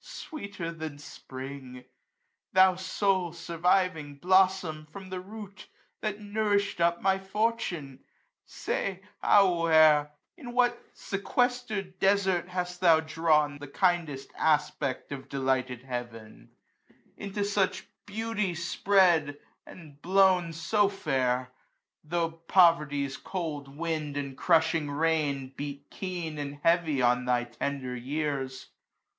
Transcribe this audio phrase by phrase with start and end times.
[0.03, 5.67] Sweeter than Spring \ 270 Thou sole surviving blossom from the root.
[6.01, 8.03] That nourishM up ihy fortune!
[8.43, 10.11] Say, ah where!
[10.23, 16.49] *' In what sequestered desert, hast thou drawn" The kindest aspect of delighted Heaven?
[16.49, 16.49] s 2 13* AUTUMN.
[17.37, 19.37] Into such beauty spread^
[19.67, 25.87] and blown so fair j ay^ *' Tho' poverty's cold wind, and crushing rain,•' Beat
[25.91, 28.69] keen, and heavy, on thy tender years